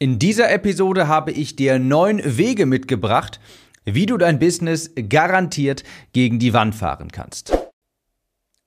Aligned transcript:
In 0.00 0.20
dieser 0.20 0.48
Episode 0.52 1.08
habe 1.08 1.32
ich 1.32 1.56
dir 1.56 1.80
neun 1.80 2.22
Wege 2.24 2.66
mitgebracht, 2.66 3.40
wie 3.84 4.06
du 4.06 4.16
dein 4.16 4.38
Business 4.38 4.92
garantiert 5.08 5.82
gegen 6.12 6.38
die 6.38 6.52
Wand 6.52 6.76
fahren 6.76 7.10
kannst. 7.10 7.52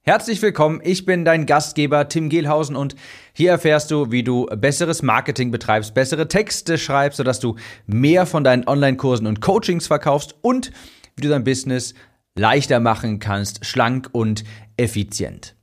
Herzlich 0.01 0.41
willkommen, 0.41 0.81
ich 0.83 1.05
bin 1.05 1.23
dein 1.23 1.45
Gastgeber 1.45 2.09
Tim 2.09 2.27
Gehlhausen 2.27 2.75
und 2.75 2.97
hier 3.31 3.51
erfährst 3.51 3.91
du, 3.91 4.11
wie 4.11 4.23
du 4.23 4.45
besseres 4.47 5.03
Marketing 5.03 5.51
betreibst, 5.51 5.93
bessere 5.93 6.27
Texte 6.27 6.77
schreibst, 6.77 7.15
sodass 7.15 7.39
du 7.39 7.55
mehr 7.85 8.25
von 8.25 8.43
deinen 8.43 8.67
Online-Kursen 8.67 9.25
und 9.25 9.39
Coachings 9.39 9.87
verkaufst 9.87 10.35
und 10.41 10.73
wie 11.15 11.21
du 11.21 11.29
dein 11.29 11.45
Business 11.45 11.93
leichter 12.35 12.81
machen 12.81 13.19
kannst, 13.19 13.65
schlank 13.65 14.09
und 14.11 14.43
effizient. 14.75 15.55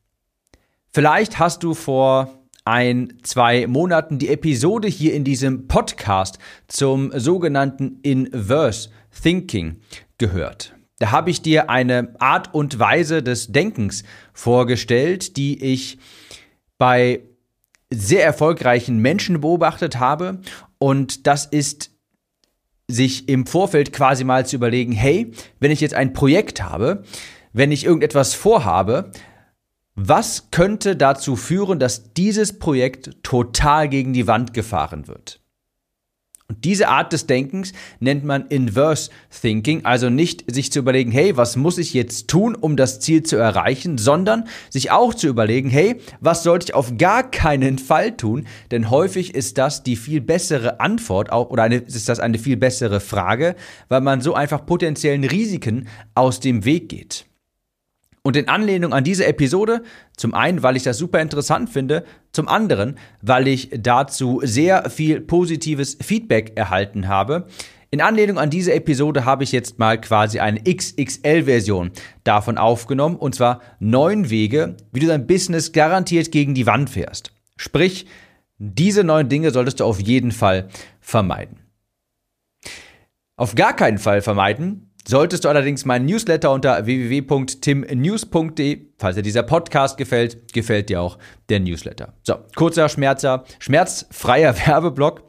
Vielleicht 0.90 1.38
hast 1.38 1.62
du 1.62 1.74
vor 1.74 2.37
ein, 2.68 3.14
zwei 3.22 3.66
Monaten 3.66 4.18
die 4.18 4.28
Episode 4.28 4.88
hier 4.88 5.14
in 5.14 5.24
diesem 5.24 5.68
Podcast 5.68 6.38
zum 6.66 7.10
sogenannten 7.18 7.98
Inverse 8.02 8.90
Thinking 9.22 9.80
gehört. 10.18 10.74
Da 10.98 11.10
habe 11.10 11.30
ich 11.30 11.40
dir 11.40 11.70
eine 11.70 12.14
Art 12.18 12.52
und 12.52 12.78
Weise 12.78 13.22
des 13.22 13.52
Denkens 13.52 14.04
vorgestellt, 14.34 15.36
die 15.36 15.62
ich 15.64 15.98
bei 16.76 17.22
sehr 17.90 18.24
erfolgreichen 18.24 18.98
Menschen 18.98 19.40
beobachtet 19.40 19.98
habe. 19.98 20.40
Und 20.78 21.26
das 21.26 21.46
ist 21.46 21.90
sich 22.86 23.28
im 23.28 23.46
Vorfeld 23.46 23.92
quasi 23.94 24.24
mal 24.24 24.44
zu 24.44 24.56
überlegen, 24.56 24.92
hey, 24.92 25.32
wenn 25.58 25.70
ich 25.70 25.80
jetzt 25.80 25.94
ein 25.94 26.12
Projekt 26.12 26.62
habe, 26.62 27.04
wenn 27.52 27.72
ich 27.72 27.84
irgendetwas 27.84 28.34
vorhabe, 28.34 29.10
was 30.00 30.52
könnte 30.52 30.94
dazu 30.94 31.34
führen, 31.34 31.80
dass 31.80 32.12
dieses 32.12 32.60
Projekt 32.60 33.16
total 33.24 33.88
gegen 33.88 34.12
die 34.12 34.28
Wand 34.28 34.54
gefahren 34.54 35.08
wird? 35.08 35.40
Und 36.46 36.64
diese 36.64 36.88
Art 36.88 37.12
des 37.12 37.26
Denkens 37.26 37.72
nennt 37.98 38.24
man 38.24 38.46
Inverse 38.46 39.10
Thinking, 39.42 39.84
also 39.84 40.08
nicht 40.08 40.44
sich 40.50 40.70
zu 40.70 40.78
überlegen, 40.78 41.10
hey, 41.10 41.36
was 41.36 41.56
muss 41.56 41.78
ich 41.78 41.94
jetzt 41.94 42.28
tun, 42.28 42.54
um 42.54 42.76
das 42.76 43.00
Ziel 43.00 43.24
zu 43.24 43.36
erreichen, 43.36 43.98
sondern 43.98 44.44
sich 44.70 44.92
auch 44.92 45.14
zu 45.14 45.26
überlegen, 45.26 45.68
hey, 45.68 46.00
was 46.20 46.44
sollte 46.44 46.66
ich 46.66 46.74
auf 46.74 46.96
gar 46.96 47.28
keinen 47.28 47.78
Fall 47.78 48.16
tun, 48.16 48.46
denn 48.70 48.90
häufig 48.90 49.34
ist 49.34 49.58
das 49.58 49.82
die 49.82 49.96
viel 49.96 50.20
bessere 50.20 50.78
Antwort 50.78 51.32
auch, 51.32 51.50
oder 51.50 51.64
eine, 51.64 51.78
ist 51.78 52.08
das 52.08 52.20
eine 52.20 52.38
viel 52.38 52.56
bessere 52.56 53.00
Frage, 53.00 53.56
weil 53.88 54.00
man 54.00 54.20
so 54.20 54.32
einfach 54.32 54.64
potenziellen 54.64 55.24
Risiken 55.24 55.88
aus 56.14 56.38
dem 56.38 56.64
Weg 56.64 56.88
geht. 56.88 57.27
Und 58.28 58.36
in 58.36 58.48
Anlehnung 58.48 58.92
an 58.92 59.04
diese 59.04 59.24
Episode, 59.24 59.82
zum 60.14 60.34
einen, 60.34 60.62
weil 60.62 60.76
ich 60.76 60.82
das 60.82 60.98
super 60.98 61.22
interessant 61.22 61.70
finde, 61.70 62.04
zum 62.30 62.46
anderen, 62.46 62.98
weil 63.22 63.48
ich 63.48 63.70
dazu 63.72 64.42
sehr 64.44 64.90
viel 64.90 65.22
positives 65.22 65.96
Feedback 66.02 66.52
erhalten 66.54 67.08
habe. 67.08 67.46
In 67.90 68.02
Anlehnung 68.02 68.38
an 68.38 68.50
diese 68.50 68.74
Episode 68.74 69.24
habe 69.24 69.44
ich 69.44 69.52
jetzt 69.52 69.78
mal 69.78 69.98
quasi 69.98 70.40
eine 70.40 70.60
XXL-Version 70.62 71.90
davon 72.22 72.58
aufgenommen, 72.58 73.16
und 73.16 73.34
zwar 73.34 73.62
neun 73.80 74.28
Wege, 74.28 74.76
wie 74.92 75.00
du 75.00 75.06
dein 75.06 75.26
Business 75.26 75.72
garantiert 75.72 76.30
gegen 76.30 76.52
die 76.52 76.66
Wand 76.66 76.90
fährst. 76.90 77.32
Sprich, 77.56 78.04
diese 78.58 79.04
neun 79.04 79.30
Dinge 79.30 79.52
solltest 79.52 79.80
du 79.80 79.86
auf 79.86 80.00
jeden 80.00 80.32
Fall 80.32 80.68
vermeiden. 81.00 81.60
Auf 83.36 83.54
gar 83.54 83.74
keinen 83.74 83.96
Fall 83.96 84.20
vermeiden 84.20 84.87
Solltest 85.06 85.44
du 85.44 85.48
allerdings 85.48 85.84
meinen 85.84 86.06
Newsletter 86.06 86.50
unter 86.50 86.84
www.timnews.de, 86.84 88.86
falls 88.98 89.16
dir 89.16 89.22
dieser 89.22 89.42
Podcast 89.42 89.96
gefällt, 89.96 90.52
gefällt 90.52 90.90
dir 90.90 91.00
auch 91.00 91.18
der 91.48 91.60
Newsletter. 91.60 92.14
So, 92.22 92.36
kurzer 92.56 92.88
Schmerzer, 92.88 93.44
schmerzfreier 93.58 94.54
Werbeblock. 94.66 95.22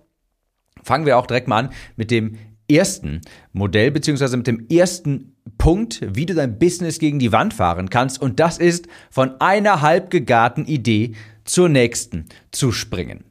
Fangen 0.83 1.05
wir 1.05 1.17
auch 1.17 1.27
direkt 1.27 1.47
mal 1.47 1.65
an 1.65 1.69
mit 1.95 2.11
dem 2.11 2.37
ersten 2.69 3.21
Modell, 3.51 3.91
beziehungsweise 3.91 4.37
mit 4.37 4.47
dem 4.47 4.67
ersten 4.69 5.35
Punkt, 5.57 6.01
wie 6.15 6.25
du 6.25 6.35
dein 6.35 6.59
Business 6.59 6.99
gegen 6.99 7.19
die 7.19 7.31
Wand 7.31 7.53
fahren 7.53 7.89
kannst. 7.89 8.21
Und 8.21 8.39
das 8.39 8.57
ist, 8.57 8.87
von 9.09 9.41
einer 9.41 9.81
halbgegarten 9.81 10.65
Idee 10.65 11.13
zur 11.43 11.69
nächsten 11.69 12.25
zu 12.51 12.71
springen. 12.71 13.23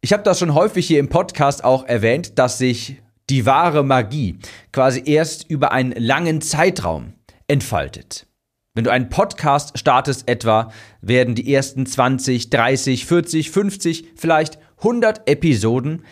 Ich 0.00 0.12
habe 0.12 0.22
das 0.22 0.38
schon 0.38 0.54
häufig 0.54 0.86
hier 0.86 0.98
im 0.98 1.08
Podcast 1.08 1.64
auch 1.64 1.84
erwähnt, 1.84 2.38
dass 2.38 2.58
sich 2.58 3.00
die 3.32 3.46
wahre 3.46 3.82
Magie 3.82 4.36
quasi 4.72 5.02
erst 5.06 5.48
über 5.48 5.72
einen 5.72 5.92
langen 5.92 6.42
Zeitraum 6.42 7.14
entfaltet. 7.48 8.26
Wenn 8.74 8.84
du 8.84 8.92
einen 8.92 9.08
Podcast 9.08 9.78
startest 9.78 10.28
etwa, 10.28 10.70
werden 11.00 11.34
die 11.34 11.52
ersten 11.52 11.86
20, 11.86 12.50
30, 12.50 13.06
40, 13.06 13.50
50, 13.50 14.04
vielleicht 14.16 14.58
100 14.78 15.30
Episoden 15.30 16.04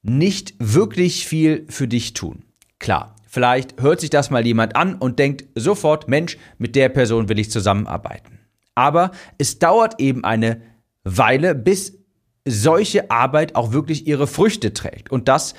nicht 0.00 0.54
wirklich 0.58 1.26
viel 1.26 1.66
für 1.68 1.88
dich 1.88 2.14
tun. 2.14 2.46
Klar, 2.78 3.16
vielleicht 3.28 3.82
hört 3.82 4.00
sich 4.00 4.08
das 4.08 4.30
mal 4.30 4.46
jemand 4.46 4.76
an 4.76 4.94
und 4.94 5.18
denkt 5.18 5.44
sofort, 5.56 6.08
Mensch, 6.08 6.38
mit 6.56 6.74
der 6.74 6.88
Person 6.88 7.28
will 7.28 7.38
ich 7.38 7.50
zusammenarbeiten. 7.50 8.38
Aber 8.74 9.10
es 9.36 9.58
dauert 9.58 10.00
eben 10.00 10.24
eine 10.24 10.62
Weile, 11.04 11.54
bis 11.54 11.98
solche 12.46 13.10
Arbeit 13.10 13.56
auch 13.56 13.72
wirklich 13.72 14.06
ihre 14.06 14.26
Früchte 14.26 14.72
trägt. 14.72 15.12
Und 15.12 15.28
das 15.28 15.54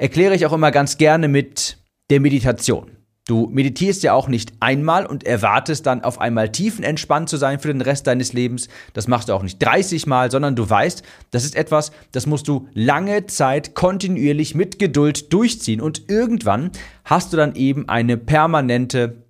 erkläre 0.00 0.34
ich 0.34 0.46
auch 0.46 0.52
immer 0.52 0.70
ganz 0.70 0.96
gerne 0.96 1.28
mit 1.28 1.76
der 2.08 2.20
Meditation. 2.20 2.90
Du 3.26 3.48
meditierst 3.52 4.02
ja 4.02 4.14
auch 4.14 4.28
nicht 4.28 4.54
einmal 4.58 5.04
und 5.06 5.24
erwartest 5.24 5.86
dann 5.86 6.02
auf 6.02 6.20
einmal 6.20 6.50
tiefenentspannt 6.50 7.28
zu 7.28 7.36
sein 7.36 7.60
für 7.60 7.68
den 7.68 7.82
Rest 7.82 8.06
deines 8.06 8.32
Lebens. 8.32 8.68
Das 8.94 9.06
machst 9.06 9.28
du 9.28 9.34
auch 9.34 9.42
nicht 9.42 9.58
30 9.58 10.06
Mal, 10.06 10.30
sondern 10.30 10.56
du 10.56 10.68
weißt, 10.68 11.02
das 11.30 11.44
ist 11.44 11.54
etwas, 11.54 11.92
das 12.12 12.26
musst 12.26 12.48
du 12.48 12.66
lange 12.72 13.26
Zeit 13.26 13.74
kontinuierlich 13.74 14.54
mit 14.54 14.78
Geduld 14.78 15.32
durchziehen 15.32 15.82
und 15.82 16.10
irgendwann 16.10 16.70
hast 17.04 17.32
du 17.32 17.36
dann 17.36 17.54
eben 17.54 17.88
eine 17.88 18.16
permanente 18.16 19.26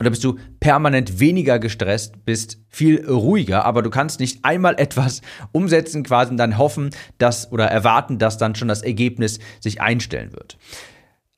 oder 0.00 0.10
bist 0.10 0.24
du 0.24 0.36
permanent 0.60 1.20
weniger 1.20 1.58
gestresst, 1.58 2.24
bist 2.24 2.58
viel 2.68 3.04
ruhiger, 3.06 3.64
aber 3.64 3.82
du 3.82 3.90
kannst 3.90 4.20
nicht 4.20 4.44
einmal 4.44 4.74
etwas 4.78 5.22
umsetzen 5.52 6.02
quasi 6.02 6.36
dann 6.36 6.58
hoffen, 6.58 6.90
dass 7.18 7.50
oder 7.52 7.66
erwarten, 7.66 8.18
dass 8.18 8.38
dann 8.38 8.54
schon 8.54 8.68
das 8.68 8.82
Ergebnis 8.82 9.38
sich 9.60 9.80
einstellen 9.80 10.32
wird. 10.32 10.58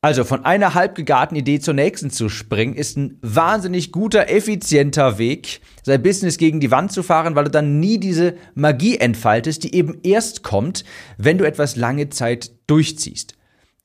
Also 0.01 0.23
von 0.23 0.45
einer 0.45 0.75
halbgegarten 0.75 1.37
Idee 1.37 1.59
zur 1.59 1.75
nächsten 1.75 2.11
zu 2.11 2.29
springen, 2.29 2.75
ist 2.75 2.97
ein 2.97 3.19
wahnsinnig 3.21 3.91
guter, 3.91 4.31
effizienter 4.31 5.19
Weg, 5.19 5.61
sein 5.83 6.03
Business 6.03 6.39
gegen 6.39 6.61
die 6.61 6.71
Wand 6.71 6.93
zu 6.93 7.03
fahren, 7.03 7.35
weil 7.35 7.45
du 7.45 7.51
dann 7.51 7.81
nie 7.81 7.99
diese 7.99 8.37
Magie 8.55 8.99
entfaltest, 8.99 9.65
die 9.65 9.75
eben 9.75 9.99
erst 10.05 10.45
kommt, 10.45 10.85
wenn 11.17 11.37
du 11.37 11.45
etwas 11.45 11.75
lange 11.75 12.11
Zeit 12.11 12.53
durchziehst. 12.69 13.35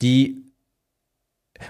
Die 0.04 0.43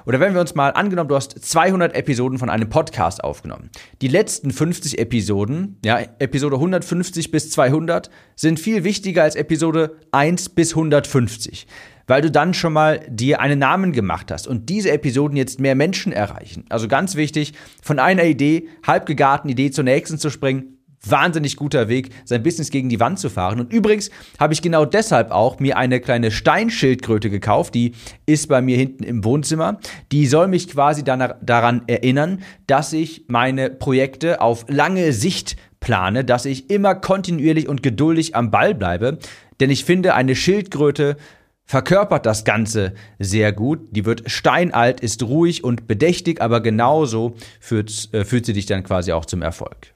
oder 0.06 0.20
wenn 0.20 0.34
wir 0.34 0.42
uns 0.42 0.56
mal 0.56 0.70
angenommen, 0.70 1.10
du 1.10 1.16
hast 1.16 1.32
200 1.44 1.96
Episoden 1.96 2.40
von 2.40 2.50
einem 2.50 2.70
Podcast 2.70 3.24
aufgenommen. 3.24 3.70
Die 4.02 4.08
letzten 4.08 4.52
50 4.52 5.00
Episoden, 5.00 5.78
ja, 5.84 6.00
Episode 6.20 6.56
150 6.56 7.32
bis 7.32 7.50
200, 7.52 8.10
sind 8.36 8.60
viel 8.60 8.84
wichtiger 8.84 9.24
als 9.24 9.36
Episode 9.36 9.98
1 10.12 10.50
bis 10.50 10.72
150, 10.72 11.68
weil 12.08 12.22
du 12.22 12.32
dann 12.32 12.54
schon 12.54 12.74
mal 12.74 13.02
dir 13.10 13.40
einen 13.40 13.60
Namen 13.60 13.92
gemacht 13.92 14.32
hast 14.32 14.48
und 14.48 14.70
diese 14.70 14.92
Episoden 14.92 15.38
jetzt 15.38 15.60
mehr 15.60 15.76
Menschen 15.76 16.12
erreichen. 16.12 16.66
Also 16.70 16.88
ganz 16.88 17.16
wichtig, 17.16 17.54
von 17.82 18.00
einer 18.00 18.24
Idee, 18.24 18.68
halbgegarten 18.86 19.50
Idee 19.50 19.72
zur 19.72 19.84
nächsten 19.84 20.18
zu 20.18 20.30
springen, 20.30 20.78
wahnsinnig 21.08 21.56
guter 21.56 21.90
Weg, 21.90 22.10
sein 22.26 22.44
Business 22.44 22.70
gegen 22.70 22.90
die 22.90 23.00
Wand 23.00 23.20
zu 23.20 23.30
fahren. 23.30 23.60
Und 23.60 23.74
übrigens 23.74 24.10
habe 24.40 24.54
ich 24.54 24.62
genau 24.62 24.86
deshalb 24.86 25.32
auch 25.32 25.60
mir 25.60 25.78
eine 25.78 26.00
kleine 26.00 26.32
Steinschildkröte 26.32 27.30
gekauft, 27.30 27.76
die 27.76 27.94
ist 28.26 28.48
bei 28.48 28.62
mir 28.62 28.78
hinten 28.78 29.04
im 29.04 29.24
Wohnzimmer. 29.24 29.80
Die 30.12 30.28
soll 30.28 30.48
mich 30.48 30.70
quasi 30.70 31.04
daran 31.04 31.84
erinnern, 31.88 32.42
dass 32.68 32.94
ich 32.94 33.26
meine 33.28 33.70
Projekte 33.70 34.42
auf 34.42 34.66
lange 34.70 35.14
Sicht 35.14 35.58
plane, 35.80 36.24
dass 36.24 36.46
ich 36.46 36.70
immer 36.70 36.96
kontinuierlich 36.96 37.68
und 37.68 37.84
geduldig 37.84 38.36
am 38.36 38.52
Ball 38.52 38.74
bleibe. 38.74 39.20
Denn 39.60 39.70
ich 39.70 39.84
finde, 39.86 40.14
eine 40.14 40.36
Schildkröte 40.36 41.18
verkörpert 41.66 42.26
das 42.26 42.46
Ganze 42.46 42.94
sehr 43.20 43.52
gut. 43.52 43.80
Die 43.92 44.06
wird 44.06 44.30
steinalt, 44.30 45.02
ist 45.02 45.24
ruhig 45.24 45.64
und 45.64 45.88
bedächtig, 45.88 46.42
aber 46.42 46.62
genauso 46.62 47.36
führt, 47.60 48.10
äh, 48.14 48.26
führt 48.26 48.46
sie 48.46 48.54
dich 48.54 48.66
dann 48.66 48.84
quasi 48.84 49.12
auch 49.12 49.26
zum 49.26 49.42
Erfolg. 49.42 49.93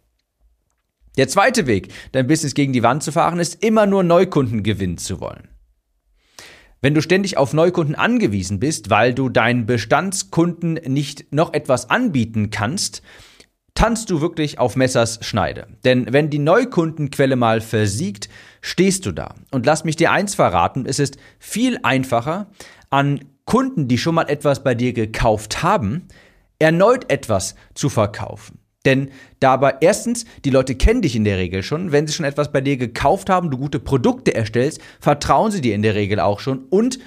Der 1.17 1.27
zweite 1.27 1.67
Weg, 1.67 1.89
dein 2.11 2.27
Business 2.27 2.53
gegen 2.53 2.73
die 2.73 2.83
Wand 2.83 3.03
zu 3.03 3.11
fahren, 3.11 3.39
ist 3.39 3.63
immer 3.63 3.85
nur 3.85 4.03
Neukunden 4.03 4.63
gewinnen 4.63 4.97
zu 4.97 5.19
wollen. 5.19 5.49
Wenn 6.79 6.93
du 6.93 7.01
ständig 7.01 7.37
auf 7.37 7.53
Neukunden 7.53 7.95
angewiesen 7.95 8.59
bist, 8.59 8.91
weil 8.91 9.13
du 9.13 9.29
deinen 9.29 9.65
Bestandskunden 9.65 10.75
nicht 10.85 11.33
noch 11.33 11.53
etwas 11.53 11.89
anbieten 11.89 12.51
kannst, 12.51 13.01
tanzt 13.73 14.09
du 14.11 14.21
wirklich 14.21 14.59
auf 14.59 14.75
Messers 14.75 15.19
Schneide. 15.21 15.67
Denn 15.85 16.11
wenn 16.13 16.29
die 16.29 16.39
Neukundenquelle 16.39 17.35
mal 17.35 17.61
versiegt, 17.61 18.29
stehst 18.61 19.05
du 19.05 19.11
da. 19.11 19.35
Und 19.51 19.65
lass 19.65 19.85
mich 19.85 19.95
dir 19.95 20.11
eins 20.11 20.35
verraten, 20.35 20.85
es 20.85 20.99
ist 20.99 21.17
viel 21.39 21.79
einfacher, 21.81 22.51
an 22.89 23.25
Kunden, 23.45 23.87
die 23.87 23.97
schon 23.97 24.15
mal 24.15 24.29
etwas 24.29 24.63
bei 24.63 24.75
dir 24.75 24.93
gekauft 24.93 25.63
haben, 25.63 26.07
erneut 26.59 27.11
etwas 27.11 27.55
zu 27.73 27.89
verkaufen. 27.89 28.59
Denn 28.87 29.09
dabei, 29.41 29.75
erstens, 29.81 30.23
die 30.45 30.49
Leute 30.49 30.73
kennen 30.75 31.01
dich 31.01 31.17
in 31.17 31.25
der 31.25 31.37
Regel 31.37 31.61
schon. 31.61 31.91
Wenn 31.91 32.07
sie 32.07 32.13
schon 32.13 32.25
etwas 32.25 32.53
bei 32.53 32.61
dir 32.61 32.77
gekauft 32.77 33.29
haben, 33.29 33.51
du 33.51 33.57
gute 33.57 33.79
Produkte 33.79 34.33
erstellst, 34.33 34.79
vertrauen 35.01 35.51
sie 35.51 35.59
dir 35.59 35.75
in 35.75 35.81
der 35.81 35.93
Regel 35.93 36.21
auch 36.21 36.39
schon. 36.39 36.59
Und 36.69 36.97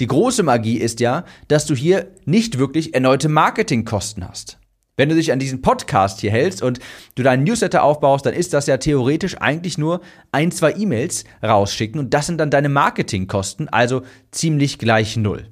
die 0.00 0.06
große 0.06 0.42
Magie 0.42 0.78
ist 0.78 0.98
ja, 1.00 1.26
dass 1.48 1.66
du 1.66 1.74
hier 1.74 2.10
nicht 2.24 2.58
wirklich 2.58 2.94
erneute 2.94 3.28
Marketingkosten 3.28 4.26
hast. 4.26 4.58
Wenn 4.96 5.10
du 5.10 5.14
dich 5.14 5.30
an 5.30 5.38
diesen 5.38 5.60
Podcast 5.60 6.20
hier 6.20 6.30
hältst 6.30 6.62
und 6.62 6.80
du 7.16 7.22
deinen 7.22 7.44
Newsletter 7.44 7.82
aufbaust, 7.82 8.24
dann 8.24 8.32
ist 8.32 8.54
das 8.54 8.66
ja 8.66 8.78
theoretisch 8.78 9.36
eigentlich 9.38 9.76
nur 9.76 10.00
ein, 10.32 10.50
zwei 10.52 10.72
E-Mails 10.72 11.24
rausschicken 11.42 12.00
und 12.00 12.14
das 12.14 12.24
sind 12.26 12.38
dann 12.38 12.50
deine 12.50 12.70
Marketingkosten, 12.70 13.68
also 13.68 14.04
ziemlich 14.30 14.78
gleich 14.78 15.18
null. 15.18 15.50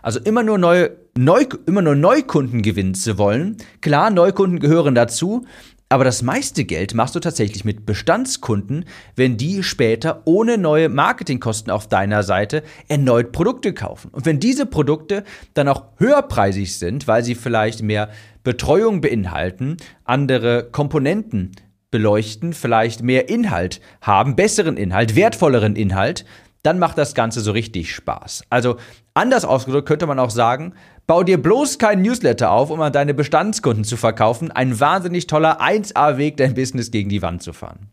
Also 0.00 0.20
immer 0.20 0.44
nur 0.44 0.58
neue, 0.58 0.92
neu, 1.16 1.44
immer 1.66 1.82
nur 1.82 1.94
Neukunden 1.94 2.62
gewinnen 2.62 2.94
zu 2.94 3.18
wollen. 3.18 3.56
Klar, 3.80 4.10
Neukunden 4.10 4.58
gehören 4.58 4.94
dazu, 4.94 5.44
aber 5.88 6.02
das 6.02 6.22
meiste 6.22 6.64
Geld 6.64 6.94
machst 6.94 7.14
du 7.14 7.20
tatsächlich 7.20 7.64
mit 7.64 7.86
Bestandskunden, 7.86 8.84
wenn 9.14 9.36
die 9.36 9.62
später 9.62 10.22
ohne 10.24 10.58
neue 10.58 10.88
Marketingkosten 10.88 11.70
auf 11.70 11.88
deiner 11.88 12.22
Seite 12.22 12.62
erneut 12.88 13.32
Produkte 13.32 13.72
kaufen. 13.74 14.08
Und 14.10 14.26
wenn 14.26 14.40
diese 14.40 14.66
Produkte 14.66 15.22
dann 15.52 15.68
auch 15.68 15.84
höherpreisig 15.98 16.78
sind, 16.78 17.06
weil 17.06 17.22
sie 17.22 17.34
vielleicht 17.34 17.82
mehr 17.82 18.08
Betreuung 18.42 19.00
beinhalten, 19.00 19.76
andere 20.04 20.68
Komponenten 20.70 21.52
beleuchten, 21.92 22.54
vielleicht 22.54 23.02
mehr 23.02 23.28
Inhalt 23.28 23.80
haben, 24.00 24.34
besseren 24.34 24.76
Inhalt, 24.76 25.14
wertvolleren 25.14 25.76
Inhalt, 25.76 26.24
dann 26.64 26.78
macht 26.78 26.98
das 26.98 27.14
Ganze 27.14 27.40
so 27.40 27.52
richtig 27.52 27.94
Spaß. 27.94 28.44
Also 28.50 28.76
anders 29.12 29.44
ausgedrückt 29.44 29.86
könnte 29.86 30.06
man 30.06 30.18
auch 30.18 30.30
sagen, 30.30 30.74
bau 31.06 31.22
dir 31.22 31.40
bloß 31.40 31.78
keinen 31.78 32.02
Newsletter 32.02 32.50
auf, 32.50 32.70
um 32.70 32.80
an 32.80 32.92
deine 32.92 33.14
Bestandskunden 33.14 33.84
zu 33.84 33.96
verkaufen. 33.96 34.50
Ein 34.50 34.78
wahnsinnig 34.80 35.26
toller 35.26 35.60
1A-Weg, 35.60 36.36
dein 36.36 36.54
Business 36.54 36.90
gegen 36.90 37.08
die 37.08 37.22
Wand 37.22 37.42
zu 37.42 37.52
fahren. 37.52 37.90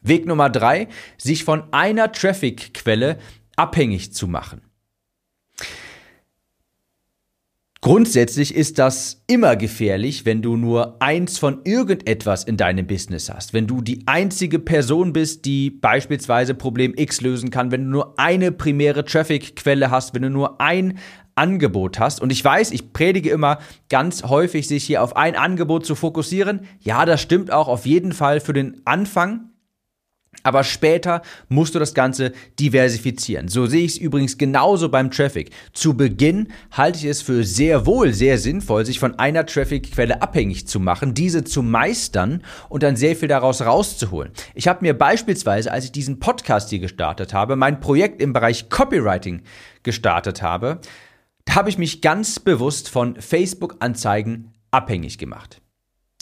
Weg 0.00 0.26
Nummer 0.26 0.48
drei, 0.50 0.88
sich 1.16 1.44
von 1.44 1.64
einer 1.72 2.12
Traffic-Quelle 2.12 3.18
abhängig 3.56 4.12
zu 4.12 4.28
machen. 4.28 4.62
Grundsätzlich 7.80 8.56
ist 8.56 8.80
das 8.80 9.22
immer 9.28 9.54
gefährlich, 9.54 10.26
wenn 10.26 10.42
du 10.42 10.56
nur 10.56 11.00
eins 11.00 11.38
von 11.38 11.60
irgendetwas 11.62 12.42
in 12.42 12.56
deinem 12.56 12.88
Business 12.88 13.30
hast. 13.30 13.54
Wenn 13.54 13.68
du 13.68 13.82
die 13.82 14.02
einzige 14.06 14.58
Person 14.58 15.12
bist, 15.12 15.44
die 15.44 15.70
beispielsweise 15.70 16.54
Problem 16.54 16.92
X 16.96 17.20
lösen 17.20 17.50
kann, 17.50 17.70
wenn 17.70 17.84
du 17.84 17.90
nur 17.90 18.18
eine 18.18 18.50
primäre 18.50 19.04
Traffic-Quelle 19.04 19.92
hast, 19.92 20.12
wenn 20.12 20.22
du 20.22 20.30
nur 20.30 20.60
ein 20.60 20.98
Angebot 21.38 21.98
hast. 21.98 22.20
Und 22.20 22.30
ich 22.30 22.44
weiß, 22.44 22.72
ich 22.72 22.92
predige 22.92 23.30
immer 23.30 23.58
ganz 23.88 24.24
häufig, 24.24 24.68
sich 24.68 24.84
hier 24.84 25.02
auf 25.02 25.16
ein 25.16 25.36
Angebot 25.36 25.86
zu 25.86 25.94
fokussieren. 25.94 26.66
Ja, 26.80 27.06
das 27.06 27.22
stimmt 27.22 27.50
auch 27.50 27.68
auf 27.68 27.86
jeden 27.86 28.12
Fall 28.12 28.40
für 28.40 28.52
den 28.52 28.82
Anfang. 28.84 29.48
Aber 30.42 30.62
später 30.62 31.22
musst 31.48 31.74
du 31.74 31.78
das 31.78 31.94
Ganze 31.94 32.32
diversifizieren. 32.60 33.48
So 33.48 33.66
sehe 33.66 33.84
ich 33.84 33.92
es 33.92 33.98
übrigens 33.98 34.38
genauso 34.38 34.88
beim 34.88 35.10
Traffic. 35.10 35.50
Zu 35.72 35.94
Beginn 35.94 36.48
halte 36.70 36.98
ich 36.98 37.04
es 37.06 37.22
für 37.22 37.44
sehr 37.44 37.86
wohl 37.86 38.12
sehr 38.12 38.38
sinnvoll, 38.38 38.86
sich 38.86 38.98
von 38.98 39.18
einer 39.18 39.46
Traffic-Quelle 39.46 40.22
abhängig 40.22 40.68
zu 40.68 40.80
machen, 40.80 41.14
diese 41.14 41.44
zu 41.44 41.62
meistern 41.62 42.42
und 42.68 42.82
dann 42.82 42.96
sehr 42.96 43.16
viel 43.16 43.28
daraus 43.28 43.62
rauszuholen. 43.62 44.30
Ich 44.54 44.68
habe 44.68 44.82
mir 44.82 44.96
beispielsweise, 44.96 45.72
als 45.72 45.86
ich 45.86 45.92
diesen 45.92 46.20
Podcast 46.20 46.70
hier 46.70 46.78
gestartet 46.78 47.34
habe, 47.34 47.56
mein 47.56 47.80
Projekt 47.80 48.22
im 48.22 48.32
Bereich 48.32 48.68
Copywriting 48.68 49.42
gestartet 49.82 50.42
habe, 50.42 50.80
habe 51.54 51.70
ich 51.70 51.78
mich 51.78 52.00
ganz 52.00 52.40
bewusst 52.40 52.88
von 52.88 53.20
Facebook-Anzeigen 53.20 54.52
abhängig 54.70 55.18
gemacht. 55.18 55.60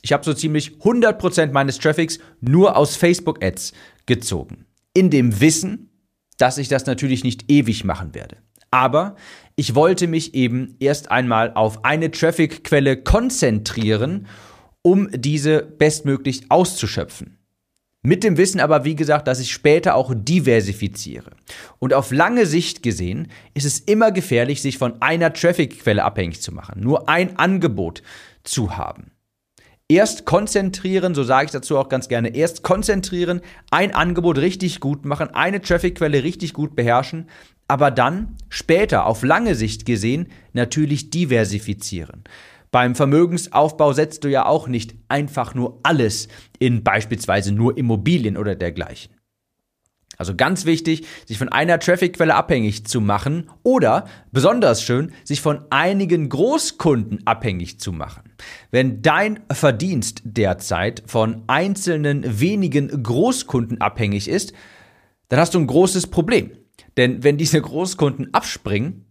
Ich 0.02 0.12
habe 0.12 0.24
so 0.24 0.32
ziemlich 0.32 0.76
100% 0.82 1.52
meines 1.52 1.78
Traffics 1.78 2.18
nur 2.40 2.76
aus 2.76 2.96
Facebook-Ads 2.96 3.72
gezogen. 4.06 4.66
In 4.94 5.10
dem 5.10 5.40
Wissen, 5.40 5.90
dass 6.38 6.58
ich 6.58 6.68
das 6.68 6.86
natürlich 6.86 7.24
nicht 7.24 7.50
ewig 7.50 7.84
machen 7.84 8.14
werde. 8.14 8.36
Aber 8.70 9.16
ich 9.56 9.74
wollte 9.74 10.06
mich 10.06 10.34
eben 10.34 10.76
erst 10.80 11.10
einmal 11.10 11.52
auf 11.54 11.84
eine 11.84 12.10
Traffic-Quelle 12.10 13.02
konzentrieren, 13.02 14.26
um 14.82 15.08
diese 15.12 15.62
bestmöglich 15.62 16.50
auszuschöpfen. 16.50 17.38
Mit 18.06 18.22
dem 18.22 18.36
Wissen 18.36 18.60
aber, 18.60 18.84
wie 18.84 18.94
gesagt, 18.94 19.26
dass 19.26 19.40
ich 19.40 19.50
später 19.50 19.96
auch 19.96 20.14
diversifiziere. 20.14 21.32
Und 21.80 21.92
auf 21.92 22.12
lange 22.12 22.46
Sicht 22.46 22.84
gesehen 22.84 23.32
ist 23.52 23.64
es 23.64 23.80
immer 23.80 24.12
gefährlich, 24.12 24.62
sich 24.62 24.78
von 24.78 25.02
einer 25.02 25.32
Traffic-Quelle 25.32 26.04
abhängig 26.04 26.40
zu 26.40 26.54
machen, 26.54 26.80
nur 26.80 27.08
ein 27.08 27.36
Angebot 27.36 28.04
zu 28.44 28.76
haben. 28.76 29.10
Erst 29.88 30.24
konzentrieren, 30.24 31.16
so 31.16 31.24
sage 31.24 31.46
ich 31.46 31.50
dazu 31.50 31.76
auch 31.78 31.88
ganz 31.88 32.06
gerne, 32.06 32.36
erst 32.36 32.62
konzentrieren, 32.62 33.40
ein 33.72 33.92
Angebot 33.92 34.38
richtig 34.38 34.78
gut 34.78 35.04
machen, 35.04 35.34
eine 35.34 35.60
Traffic-Quelle 35.60 36.22
richtig 36.22 36.52
gut 36.52 36.76
beherrschen, 36.76 37.28
aber 37.66 37.90
dann 37.90 38.36
später 38.48 39.06
auf 39.06 39.24
lange 39.24 39.56
Sicht 39.56 39.84
gesehen 39.84 40.28
natürlich 40.52 41.10
diversifizieren. 41.10 42.22
Beim 42.70 42.94
Vermögensaufbau 42.94 43.92
setzt 43.92 44.24
du 44.24 44.28
ja 44.28 44.46
auch 44.46 44.68
nicht 44.68 44.94
einfach 45.08 45.54
nur 45.54 45.80
alles 45.82 46.28
in 46.58 46.82
beispielsweise 46.82 47.52
nur 47.52 47.76
Immobilien 47.76 48.36
oder 48.36 48.54
dergleichen. 48.54 49.16
Also 50.18 50.34
ganz 50.34 50.64
wichtig, 50.64 51.06
sich 51.26 51.36
von 51.36 51.50
einer 51.50 51.78
Traffic-Quelle 51.78 52.34
abhängig 52.34 52.86
zu 52.86 53.00
machen 53.00 53.50
oder, 53.62 54.06
besonders 54.32 54.82
schön, 54.82 55.12
sich 55.24 55.40
von 55.40 55.64
einigen 55.70 56.28
Großkunden 56.28 57.26
abhängig 57.26 57.80
zu 57.80 57.92
machen. 57.92 58.22
Wenn 58.70 59.02
dein 59.02 59.40
Verdienst 59.50 60.22
derzeit 60.24 61.02
von 61.06 61.42
einzelnen 61.48 62.40
wenigen 62.40 63.02
Großkunden 63.02 63.80
abhängig 63.80 64.28
ist, 64.28 64.54
dann 65.28 65.38
hast 65.38 65.54
du 65.54 65.58
ein 65.58 65.66
großes 65.66 66.06
Problem. 66.06 66.52
Denn 66.96 67.22
wenn 67.22 67.36
diese 67.36 67.60
Großkunden 67.60 68.32
abspringen, 68.32 69.04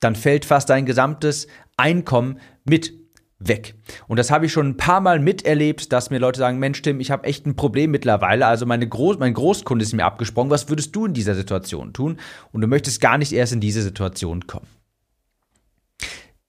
dann 0.00 0.16
fällt 0.16 0.44
fast 0.44 0.70
dein 0.70 0.86
gesamtes 0.86 1.46
Einkommen 1.76 2.40
mit 2.68 2.92
weg. 3.38 3.74
Und 4.08 4.18
das 4.18 4.30
habe 4.30 4.46
ich 4.46 4.52
schon 4.52 4.68
ein 4.68 4.76
paar 4.76 5.00
Mal 5.00 5.18
miterlebt, 5.18 5.92
dass 5.92 6.10
mir 6.10 6.18
Leute 6.18 6.38
sagen, 6.38 6.58
Mensch 6.58 6.80
Tim, 6.82 7.00
ich 7.00 7.10
habe 7.10 7.24
echt 7.24 7.46
ein 7.46 7.56
Problem 7.56 7.90
mittlerweile, 7.90 8.46
also 8.46 8.64
meine 8.64 8.88
Groß 8.88 9.18
mein 9.18 9.34
Großkunde 9.34 9.82
ist 9.82 9.92
mir 9.92 10.04
abgesprungen, 10.04 10.50
was 10.50 10.68
würdest 10.68 10.96
du 10.96 11.06
in 11.06 11.14
dieser 11.14 11.34
Situation 11.34 11.92
tun? 11.92 12.18
Und 12.52 12.62
du 12.62 12.66
möchtest 12.66 13.00
gar 13.00 13.18
nicht 13.18 13.32
erst 13.32 13.52
in 13.52 13.60
diese 13.60 13.82
Situation 13.82 14.46
kommen. 14.46 14.66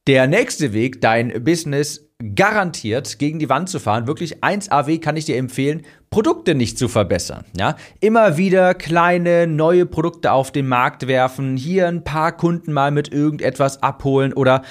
Der 0.08 0.26
nächste 0.28 0.72
Weg, 0.72 1.02
dein 1.02 1.44
Business 1.44 2.08
garantiert 2.34 3.20
gegen 3.20 3.40
die 3.40 3.50
Wand 3.50 3.68
zu 3.68 3.80
fahren, 3.80 4.08
wirklich 4.08 4.42
1AW 4.42 5.02
kann 5.02 5.18
ich 5.18 5.26
dir 5.26 5.36
empfehlen, 5.36 5.82
Produkte 6.10 6.56
nicht 6.56 6.80
zu 6.80 6.88
verbessern. 6.88 7.44
Ja? 7.58 7.76
Immer 8.00 8.38
wieder 8.38 8.74
kleine 8.74 9.46
neue 9.46 9.86
Produkte 9.86 10.32
auf 10.32 10.52
den 10.52 10.68
Markt 10.68 11.08
werfen, 11.08 11.58
hier 11.58 11.90
ein 11.90 12.06
paar 12.06 12.32
Kunden 12.32 12.72
mal 12.72 12.92
mit 12.92 13.12
irgendetwas 13.12 13.84
abholen 13.84 14.32
oder 14.32 14.64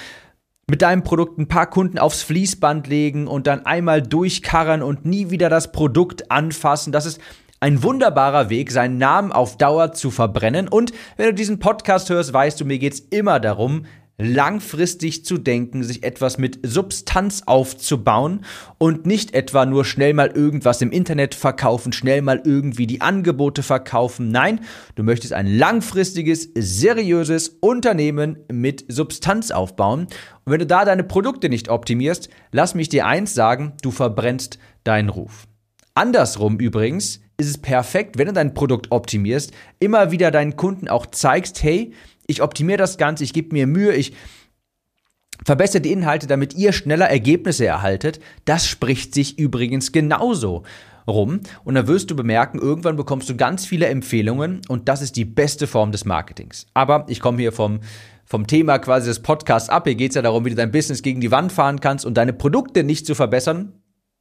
mit 0.69 0.81
deinem 0.81 1.03
Produkt 1.03 1.37
ein 1.39 1.47
paar 1.47 1.69
Kunden 1.69 1.97
aufs 1.97 2.23
Fließband 2.23 2.87
legen 2.87 3.27
und 3.27 3.47
dann 3.47 3.65
einmal 3.65 4.01
durchkarren 4.01 4.83
und 4.83 5.05
nie 5.05 5.29
wieder 5.29 5.49
das 5.49 5.71
Produkt 5.71 6.29
anfassen. 6.29 6.91
Das 6.91 7.05
ist 7.05 7.21
ein 7.61 7.83
wunderbarer 7.83 8.49
Weg, 8.49 8.71
seinen 8.71 8.97
Namen 8.97 9.31
auf 9.31 9.57
Dauer 9.57 9.93
zu 9.93 10.11
verbrennen. 10.11 10.67
Und 10.67 10.91
wenn 11.15 11.27
du 11.27 11.33
diesen 11.33 11.59
Podcast 11.59 12.09
hörst, 12.09 12.33
weißt 12.33 12.59
du, 12.59 12.65
mir 12.65 12.79
geht's 12.79 12.99
immer 12.99 13.39
darum, 13.39 13.85
langfristig 14.17 15.25
zu 15.25 15.37
denken, 15.37 15.83
sich 15.83 16.03
etwas 16.03 16.39
mit 16.39 16.59
Substanz 16.63 17.43
aufzubauen 17.45 18.45
und 18.79 19.05
nicht 19.05 19.35
etwa 19.35 19.65
nur 19.65 19.85
schnell 19.85 20.13
mal 20.13 20.29
irgendwas 20.29 20.81
im 20.81 20.91
Internet 20.91 21.35
verkaufen, 21.35 21.93
schnell 21.93 22.23
mal 22.23 22.41
irgendwie 22.43 22.87
die 22.87 23.01
Angebote 23.01 23.61
verkaufen. 23.61 24.29
Nein, 24.29 24.61
du 24.95 25.03
möchtest 25.03 25.33
ein 25.33 25.45
langfristiges, 25.45 26.49
seriöses 26.55 27.49
Unternehmen 27.59 28.37
mit 28.51 28.85
Substanz 28.87 29.51
aufbauen. 29.51 30.07
Und 30.45 30.51
wenn 30.51 30.59
du 30.59 30.65
da 30.65 30.83
deine 30.83 31.03
Produkte 31.03 31.49
nicht 31.49 31.69
optimierst, 31.69 32.29
lass 32.51 32.73
mich 32.73 32.89
dir 32.89 33.05
eins 33.05 33.35
sagen, 33.35 33.73
du 33.83 33.91
verbrennst 33.91 34.57
deinen 34.83 35.09
Ruf. 35.09 35.47
Andersrum 35.93 36.59
übrigens 36.59 37.21
ist 37.37 37.49
es 37.49 37.57
perfekt, 37.59 38.17
wenn 38.17 38.27
du 38.27 38.33
dein 38.33 38.55
Produkt 38.55 38.91
optimierst, 38.91 39.51
immer 39.79 40.11
wieder 40.11 40.31
deinen 40.31 40.55
Kunden 40.55 40.87
auch 40.87 41.05
zeigst, 41.05 41.61
hey, 41.61 41.93
ich 42.27 42.41
optimiere 42.41 42.77
das 42.77 42.97
Ganze, 42.97 43.23
ich 43.23 43.33
gebe 43.33 43.53
mir 43.53 43.65
Mühe, 43.67 43.95
ich 43.95 44.13
verbessere 45.45 45.81
die 45.81 45.91
Inhalte, 45.91 46.27
damit 46.27 46.55
ihr 46.55 46.73
schneller 46.73 47.09
Ergebnisse 47.09 47.65
erhaltet. 47.65 48.19
Das 48.45 48.67
spricht 48.67 49.13
sich 49.13 49.39
übrigens 49.39 49.91
genauso 49.91 50.63
rum. 51.07 51.39
Und 51.63 51.75
da 51.75 51.87
wirst 51.87 52.11
du 52.11 52.15
bemerken, 52.15 52.59
irgendwann 52.59 52.97
bekommst 52.97 53.29
du 53.29 53.35
ganz 53.35 53.65
viele 53.65 53.87
Empfehlungen 53.87 54.61
und 54.67 54.89
das 54.89 55.01
ist 55.01 55.15
die 55.15 55.25
beste 55.25 55.65
Form 55.65 55.91
des 55.91 56.05
Marketings. 56.05 56.67
Aber 56.73 57.05
ich 57.07 57.21
komme 57.21 57.39
hier 57.39 57.53
vom, 57.53 57.79
vom 58.25 58.45
Thema 58.45 58.77
quasi 58.79 59.07
des 59.07 59.21
Podcasts 59.21 59.69
ab. 59.69 59.85
Hier 59.85 59.95
geht 59.95 60.11
es 60.11 60.15
ja 60.15 60.21
darum, 60.21 60.43
wie 60.45 60.49
du 60.49 60.55
dein 60.55 60.71
Business 60.71 61.01
gegen 61.01 61.21
die 61.21 61.31
Wand 61.31 61.51
fahren 61.51 61.79
kannst 61.79 62.05
und 62.05 62.15
deine 62.17 62.33
Produkte 62.33 62.83
nicht 62.83 63.05
zu 63.05 63.15
verbessern. 63.15 63.73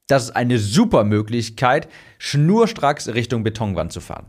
Das 0.07 0.25
ist 0.25 0.37
eine 0.37 0.59
super 0.59 1.03
Möglichkeit, 1.03 1.89
schnurstracks 2.19 3.09
Richtung 3.09 3.43
Betonwand 3.43 3.93
zu 3.93 4.01
fahren. 4.01 4.27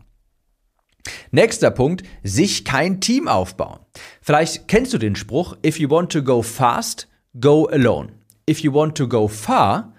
Nächster 1.30 1.70
Punkt, 1.70 2.02
sich 2.22 2.64
kein 2.64 3.00
Team 3.00 3.28
aufbauen. 3.28 3.80
Vielleicht 4.20 4.68
kennst 4.68 4.92
du 4.92 4.98
den 4.98 5.16
Spruch, 5.16 5.56
if 5.64 5.78
you 5.78 5.90
want 5.90 6.12
to 6.12 6.22
go 6.22 6.42
fast, 6.42 7.08
go 7.40 7.66
alone. 7.66 8.18
if 8.48 8.60
you 8.60 8.72
want 8.72 8.96
to 8.96 9.06
go 9.06 9.28
far, 9.28 9.92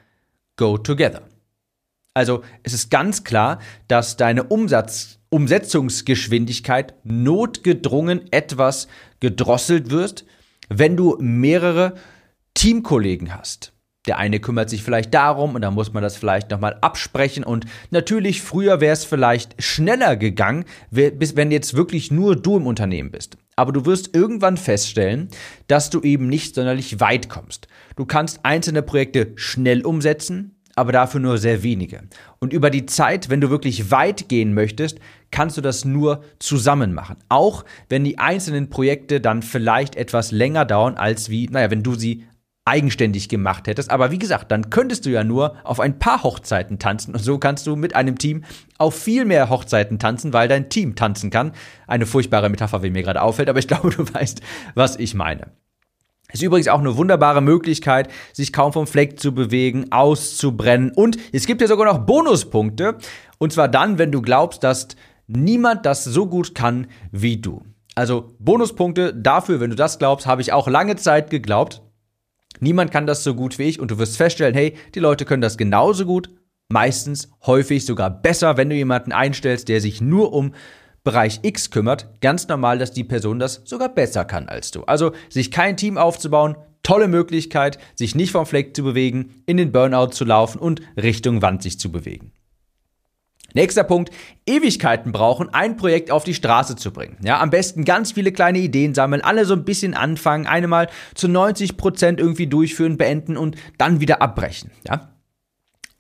go 0.58 0.78
together. 0.78 1.22
Also 2.14 2.44
es 2.64 2.74
ist 2.74 2.90
ganz 2.90 3.24
klar, 3.24 3.60
dass 3.88 4.18
deine 4.18 4.44
Umsatz, 4.44 5.20
Umsetzungsgeschwindigkeit 5.30 6.96
notgedrungen 7.04 8.32
etwas 8.34 8.88
gedrosselt 9.20 9.92
wird, 9.92 10.26
wenn 10.70 10.98
du 10.98 11.18
mehrere 11.20 11.96
Teamkollegen 12.56 13.36
hast. 13.36 13.74
Der 14.10 14.18
eine 14.18 14.40
kümmert 14.40 14.72
sich 14.72 14.82
vielleicht 14.82 15.14
darum 15.14 15.54
und 15.54 15.62
dann 15.62 15.76
muss 15.76 15.94
man 15.94 16.02
das 16.02 16.18
vielleicht 16.18 16.50
nochmal 16.50 16.80
absprechen. 16.82 17.44
Und 17.44 17.68
natürlich, 17.92 18.42
früher 18.42 18.82
wäre 18.82 18.92
es 18.92 19.06
vielleicht 19.06 19.62
schneller 19.62 20.18
gegangen, 20.18 20.66
wenn 20.90 21.52
jetzt 21.52 21.76
wirklich 21.76 22.10
nur 22.10 22.36
du 22.36 22.58
im 22.58 22.66
Unternehmen 22.66 23.12
bist. 23.12 23.38
Aber 23.56 23.72
du 23.72 23.86
wirst 23.86 24.16
irgendwann 24.16 24.58
feststellen, 24.58 25.28
dass 25.68 25.92
du 25.92 26.02
eben 26.02 26.28
nicht 26.28 26.56
sonderlich 26.56 27.00
weit 27.00 27.30
kommst. 27.30 27.68
Du 27.98 28.06
kannst 28.08 28.40
einzelne 28.42 28.82
Projekte 28.82 29.32
schnell 29.36 29.86
umsetzen, 29.86 30.56
aber 30.76 30.92
dafür 30.92 31.20
nur 31.20 31.38
sehr 31.38 31.62
wenige. 31.62 32.04
Und 32.40 32.52
über 32.54 32.70
die 32.70 32.86
Zeit, 32.88 33.30
wenn 33.30 33.42
du 33.42 33.52
wirklich 33.52 33.92
weit 33.92 34.28
gehen 34.30 34.54
möchtest, 34.56 34.98
kannst 35.30 35.58
du 35.58 35.62
das 35.62 35.86
nur 35.86 36.24
zusammen 36.40 36.94
machen. 36.94 37.18
Auch 37.28 37.64
wenn 37.90 38.06
die 38.06 38.18
einzelnen 38.18 38.72
Projekte 38.72 39.22
dann 39.22 39.44
vielleicht 39.44 39.96
etwas 39.98 40.32
länger 40.32 40.66
dauern, 40.66 40.96
als 40.96 41.30
wie, 41.30 41.48
naja, 41.48 41.70
wenn 41.70 41.84
du 41.84 41.94
sie 41.96 42.24
eigenständig 42.70 43.30
gemacht 43.30 43.68
hättest. 43.68 43.90
Aber 43.90 44.12
wie 44.12 44.20
gesagt, 44.20 44.52
dann 44.52 44.70
könntest 44.70 45.06
du 45.06 45.10
ja 45.10 45.24
nur 45.24 45.56
auf 45.64 45.80
ein 45.80 45.98
paar 45.98 46.24
Hochzeiten 46.24 46.78
tanzen 46.78 47.14
und 47.14 47.22
so 47.22 47.40
kannst 47.40 47.66
du 47.68 47.76
mit 47.76 47.96
einem 47.96 48.18
Team 48.18 48.44
auf 48.78 48.96
viel 48.96 49.26
mehr 49.26 49.50
Hochzeiten 49.50 49.98
tanzen, 50.00 50.34
weil 50.34 50.48
dein 50.48 50.70
Team 50.70 50.96
tanzen 50.96 51.32
kann. 51.32 51.52
Eine 51.88 52.06
furchtbare 52.06 52.50
Metapher, 52.50 52.84
wie 52.84 52.92
mir 52.92 53.04
gerade 53.04 53.22
auffällt, 53.22 53.50
aber 53.50 53.60
ich 53.60 53.68
glaube, 53.68 53.90
du 53.90 54.14
weißt, 54.14 54.42
was 54.76 54.98
ich 54.98 55.16
meine. 55.16 55.48
Ist 56.32 56.44
übrigens 56.44 56.68
auch 56.68 56.80
eine 56.80 56.96
wunderbare 56.96 57.42
Möglichkeit, 57.42 58.08
sich 58.34 58.54
kaum 58.54 58.72
vom 58.72 58.86
Fleck 58.86 59.20
zu 59.20 59.34
bewegen, 59.34 59.92
auszubrennen. 59.92 60.92
Und 60.92 61.18
es 61.34 61.48
gibt 61.48 61.60
ja 61.62 61.68
sogar 61.68 61.92
noch 61.92 62.06
Bonuspunkte. 62.06 62.98
Und 63.40 63.52
zwar 63.52 63.68
dann, 63.68 63.98
wenn 63.98 64.12
du 64.12 64.22
glaubst, 64.22 64.64
dass 64.64 64.90
niemand 65.26 65.88
das 65.88 66.04
so 66.04 66.28
gut 66.28 66.54
kann 66.54 66.86
wie 67.12 67.38
du. 67.38 67.64
Also 67.96 68.36
Bonuspunkte 68.38 69.12
dafür, 69.14 69.60
wenn 69.60 69.72
du 69.72 69.76
das 69.76 69.98
glaubst, 69.98 70.28
habe 70.28 70.44
ich 70.44 70.54
auch 70.54 70.68
lange 70.68 70.98
Zeit 70.98 71.32
geglaubt. 71.32 71.82
Niemand 72.60 72.92
kann 72.92 73.08
das 73.08 73.24
so 73.24 73.36
gut 73.36 73.60
wie 73.60 73.64
ich 73.64 73.80
und 73.80 73.92
du 73.92 73.98
wirst 73.98 74.18
feststellen, 74.18 74.56
hey, 74.56 74.76
die 74.96 75.00
Leute 75.00 75.26
können 75.26 75.42
das 75.42 75.58
genauso 75.58 76.06
gut, 76.06 76.30
meistens, 76.70 77.32
häufig 77.46 77.86
sogar 77.86 78.10
besser, 78.10 78.58
wenn 78.58 78.70
du 78.70 78.76
jemanden 78.76 79.12
einstellst, 79.12 79.70
der 79.70 79.82
sich 79.82 80.02
nur 80.02 80.34
um 80.34 80.54
Bereich 81.04 81.40
X 81.44 81.72
kümmert, 81.72 82.22
ganz 82.22 82.48
normal, 82.48 82.78
dass 82.78 82.92
die 82.92 83.04
Person 83.04 83.40
das 83.40 83.62
sogar 83.66 83.90
besser 83.90 84.26
kann 84.26 84.50
als 84.50 84.72
du. 84.72 84.84
Also 84.84 85.14
sich 85.30 85.50
kein 85.50 85.78
Team 85.78 85.98
aufzubauen, 85.98 86.56
tolle 86.84 87.08
Möglichkeit, 87.08 87.80
sich 87.96 88.16
nicht 88.16 88.32
vom 88.32 88.46
Fleck 88.46 88.76
zu 88.76 88.84
bewegen, 88.84 89.42
in 89.46 89.58
den 89.58 89.72
Burnout 89.72 90.10
zu 90.10 90.26
laufen 90.26 90.60
und 90.60 90.82
Richtung 90.98 91.42
Wand 91.42 91.64
sich 91.64 91.80
zu 91.80 91.92
bewegen. 91.92 92.32
Nächster 93.54 93.84
Punkt, 93.84 94.12
Ewigkeiten 94.46 95.12
brauchen, 95.12 95.54
ein 95.54 95.78
Projekt 95.78 96.12
auf 96.12 96.24
die 96.24 96.34
Straße 96.34 96.76
zu 96.76 96.92
bringen. 96.92 97.18
Ja, 97.24 97.40
am 97.40 97.50
besten 97.50 97.86
ganz 97.86 98.12
viele 98.12 98.32
kleine 98.32 98.60
Ideen 98.60 98.94
sammeln, 98.94 99.22
alle 99.22 99.46
so 99.46 99.54
ein 99.54 99.66
bisschen 99.66 99.94
anfangen, 99.94 100.48
eine 100.48 100.68
mal 100.68 100.90
zu 101.16 101.28
90 101.28 101.78
Prozent 101.78 102.20
irgendwie 102.20 102.48
durchführen, 102.48 102.98
beenden 102.98 103.38
und 103.38 103.56
dann 103.78 104.00
wieder 104.00 104.22
abbrechen. 104.22 104.72
Ja, 104.88 105.10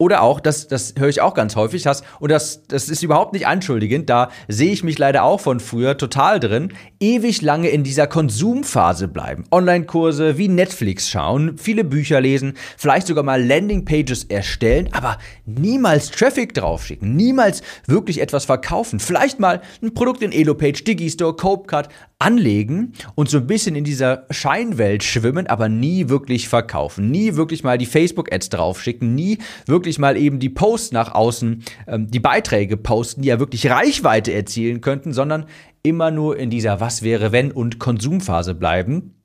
oder 0.01 0.21
auch, 0.21 0.39
das, 0.39 0.69
das 0.69 0.93
höre 0.97 1.09
ich 1.09 1.19
auch 1.19 1.33
ganz 1.33 1.57
häufig, 1.57 1.83
das, 1.83 2.03
und 2.21 2.31
das, 2.31 2.63
das 2.67 2.87
ist 2.87 3.03
überhaupt 3.03 3.33
nicht 3.33 3.45
anschuldigend, 3.45 4.09
da 4.09 4.29
sehe 4.47 4.71
ich 4.71 4.81
mich 4.81 4.97
leider 4.97 5.23
auch 5.23 5.41
von 5.41 5.59
früher 5.59 5.97
total 5.97 6.39
drin, 6.39 6.71
ewig 7.01 7.41
lange 7.41 7.67
in 7.67 7.83
dieser 7.83 8.07
Konsumphase 8.07 9.09
bleiben. 9.09 9.43
Online-Kurse 9.51 10.37
wie 10.37 10.47
Netflix 10.47 11.09
schauen, 11.09 11.57
viele 11.57 11.83
Bücher 11.83 12.21
lesen, 12.21 12.53
vielleicht 12.77 13.07
sogar 13.07 13.25
mal 13.25 13.45
Landingpages 13.45 14.23
erstellen, 14.23 14.87
aber 14.93 15.17
niemals 15.45 16.11
Traffic 16.11 16.53
draufschicken, 16.53 17.17
niemals 17.17 17.61
wirklich 17.85 18.21
etwas 18.21 18.45
verkaufen. 18.45 19.01
Vielleicht 19.01 19.41
mal 19.41 19.61
ein 19.81 19.93
Produkt 19.93 20.23
in 20.23 20.31
Elopage, 20.31 20.83
Digistore, 20.85 21.35
Copecard 21.35 21.89
anlegen 22.19 22.91
und 23.15 23.29
so 23.29 23.37
ein 23.37 23.47
bisschen 23.47 23.75
in 23.75 23.85
dieser 23.85 24.25
Scheinwelt 24.29 25.03
schwimmen, 25.03 25.47
aber 25.47 25.69
nie 25.69 26.09
wirklich 26.09 26.49
verkaufen, 26.49 27.09
nie 27.09 27.35
wirklich 27.35 27.63
mal 27.63 27.77
die 27.77 27.85
Facebook-Ads 27.85 28.49
draufschicken, 28.49 29.15
nie 29.15 29.37
wirklich 29.65 29.88
mal 29.97 30.17
eben 30.17 30.39
die 30.39 30.49
Posts 30.49 30.91
nach 30.91 31.13
außen, 31.13 31.63
ähm, 31.87 32.11
die 32.11 32.19
Beiträge 32.19 32.77
posten, 32.77 33.21
die 33.21 33.29
ja 33.29 33.39
wirklich 33.39 33.67
Reichweite 33.69 34.33
erzielen 34.33 34.81
könnten, 34.81 35.13
sondern 35.13 35.45
immer 35.81 36.11
nur 36.11 36.37
in 36.37 36.49
dieser 36.49 36.79
Was 36.79 37.01
wäre 37.01 37.31
wenn 37.31 37.51
und 37.51 37.79
Konsumphase 37.79 38.53
bleiben. 38.53 39.15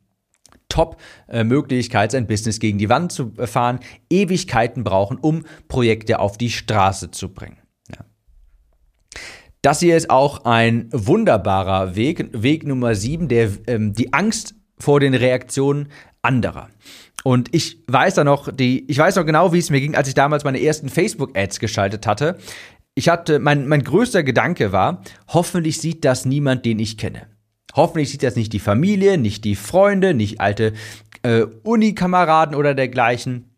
Top-Möglichkeit, 0.68 2.12
sein 2.12 2.26
Business 2.26 2.59
gegen 2.59 2.78
die 2.78 2.88
Wand 2.88 3.12
zu 3.12 3.33
fahren, 3.44 3.80
Ewigkeiten 4.09 4.83
brauchen, 4.83 5.18
um 5.18 5.44
Projekte 5.68 6.18
auf 6.18 6.38
die 6.38 6.50
Straße 6.50 7.11
zu 7.11 7.28
bringen. 7.33 7.59
Das 9.64 9.80
hier 9.80 9.97
ist 9.97 10.11
auch 10.11 10.44
ein 10.44 10.90
wunderbarer 10.92 11.97
Weg, 11.97 12.28
Weg 12.35 12.66
Nummer 12.66 12.94
7, 12.94 13.28
der 13.28 13.49
ähm, 13.66 13.94
die 13.94 14.12
Angst 14.12 14.54
vor 14.78 15.00
den 15.00 15.14
Reaktionen 15.14 15.88
anderer. 16.25 16.69
Und 17.23 17.54
ich 17.54 17.78
weiß 17.87 18.14
da 18.14 18.25
noch, 18.25 18.52
die, 18.52 18.85
ich 18.90 18.99
weiß 18.99 19.16
noch 19.16 19.25
genau, 19.25 19.52
wie 19.52 19.59
es 19.59 19.71
mir 19.71 19.81
ging, 19.81 19.95
als 19.95 20.09
ich 20.09 20.14
damals 20.14 20.45
meine 20.45 20.61
ersten 20.61 20.88
Facebook-Ads 20.88 21.59
geschaltet 21.59 22.07
hatte. 22.07 22.38
Ich 22.95 23.09
hatte, 23.09 23.38
mein, 23.38 23.66
mein 23.66 23.83
größter 23.83 24.23
Gedanke 24.23 24.73
war, 24.73 25.02
hoffentlich 25.28 25.81
sieht 25.81 26.04
das 26.04 26.26
niemand, 26.26 26.64
den 26.64 26.78
ich 26.78 26.99
kenne. 26.99 27.26
Hoffentlich 27.75 28.11
sieht 28.11 28.23
das 28.23 28.37
nicht 28.37 28.52
die 28.52 28.61
Familie, 28.61 29.19
nicht 29.19 29.45
die 29.45 29.57
Freunde, 29.57 30.14
nicht 30.14 30.40
alte 30.40 30.75
äh, 31.23 31.43
Unikameraden 31.62 32.54
oder 32.54 32.75
dergleichen. 32.75 33.54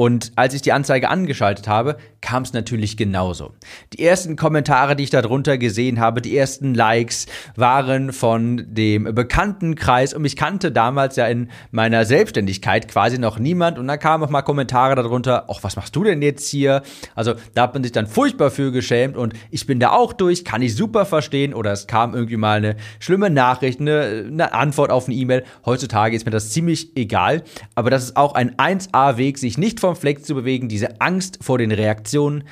Und 0.00 0.32
als 0.34 0.54
ich 0.54 0.62
die 0.62 0.72
Anzeige 0.72 1.10
angeschaltet 1.10 1.68
habe, 1.68 1.98
kam 2.22 2.42
es 2.42 2.54
natürlich 2.54 2.96
genauso. 2.96 3.52
Die 3.92 4.02
ersten 4.02 4.34
Kommentare, 4.34 4.96
die 4.96 5.04
ich 5.04 5.10
darunter 5.10 5.58
gesehen 5.58 6.00
habe, 6.00 6.22
die 6.22 6.34
ersten 6.38 6.72
Likes 6.72 7.26
waren 7.54 8.14
von 8.14 8.64
dem 8.66 9.14
Bekanntenkreis 9.14 10.14
und 10.14 10.22
mich 10.22 10.36
kannte 10.36 10.72
damals 10.72 11.16
ja 11.16 11.26
in 11.26 11.50
meiner 11.70 12.06
Selbstständigkeit 12.06 12.88
quasi 12.88 13.18
noch 13.18 13.38
niemand 13.38 13.78
und 13.78 13.88
dann 13.88 13.98
kamen 13.98 14.24
auch 14.24 14.30
mal 14.30 14.40
Kommentare 14.40 14.94
darunter, 14.94 15.44
ach, 15.50 15.58
was 15.60 15.76
machst 15.76 15.94
du 15.94 16.02
denn 16.02 16.22
jetzt 16.22 16.48
hier? 16.48 16.80
Also 17.14 17.34
da 17.54 17.64
hat 17.64 17.74
man 17.74 17.82
sich 17.82 17.92
dann 17.92 18.06
furchtbar 18.06 18.50
für 18.50 18.72
geschämt 18.72 19.18
und 19.18 19.34
ich 19.50 19.66
bin 19.66 19.80
da 19.80 19.90
auch 19.90 20.14
durch, 20.14 20.46
kann 20.46 20.62
ich 20.62 20.74
super 20.74 21.04
verstehen 21.04 21.52
oder 21.52 21.72
es 21.72 21.86
kam 21.86 22.14
irgendwie 22.14 22.38
mal 22.38 22.56
eine 22.56 22.76
schlimme 23.00 23.28
Nachricht, 23.28 23.80
eine, 23.80 24.24
eine 24.28 24.54
Antwort 24.54 24.90
auf 24.90 25.08
eine 25.08 25.14
E-Mail. 25.14 25.44
Heutzutage 25.66 26.16
ist 26.16 26.24
mir 26.24 26.32
das 26.32 26.48
ziemlich 26.48 26.96
egal, 26.96 27.42
aber 27.74 27.90
das 27.90 28.04
ist 28.04 28.16
auch 28.16 28.32
ein 28.32 28.56
1A-Weg, 28.56 29.36
sich 29.36 29.58
nicht 29.58 29.78
vom 29.78 29.89
Fleck 29.96 30.24
zu 30.24 30.34
bewegen, 30.34 30.68
diese 30.68 31.00
Angst 31.00 31.38
vor 31.42 31.58
den 31.58 31.72
Reaktionen 31.72 32.44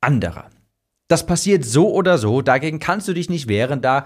anderer. 0.00 0.50
Das 1.08 1.26
passiert 1.26 1.64
so 1.64 1.92
oder 1.92 2.18
so, 2.18 2.42
dagegen 2.42 2.78
kannst 2.78 3.06
du 3.08 3.12
dich 3.12 3.30
nicht 3.30 3.48
wehren, 3.48 3.80
da 3.80 4.04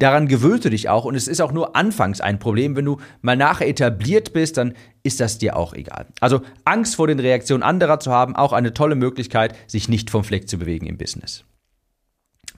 daran 0.00 0.28
gewöhnst 0.28 0.64
du 0.64 0.70
dich 0.70 0.88
auch 0.88 1.04
und 1.04 1.14
es 1.14 1.28
ist 1.28 1.40
auch 1.40 1.52
nur 1.52 1.76
anfangs 1.76 2.20
ein 2.20 2.38
Problem. 2.38 2.74
Wenn 2.74 2.86
du 2.86 2.98
mal 3.20 3.36
nachher 3.36 3.68
etabliert 3.68 4.32
bist, 4.32 4.56
dann 4.56 4.74
ist 5.02 5.20
das 5.20 5.38
dir 5.38 5.56
auch 5.56 5.74
egal. 5.74 6.06
Also 6.20 6.40
Angst 6.64 6.96
vor 6.96 7.06
den 7.06 7.20
Reaktionen 7.20 7.62
anderer 7.62 8.00
zu 8.00 8.10
haben, 8.10 8.34
auch 8.34 8.52
eine 8.52 8.72
tolle 8.72 8.94
Möglichkeit, 8.94 9.54
sich 9.66 9.88
nicht 9.88 10.10
vom 10.10 10.24
Fleck 10.24 10.48
zu 10.48 10.58
bewegen 10.58 10.86
im 10.86 10.96
Business. 10.96 11.44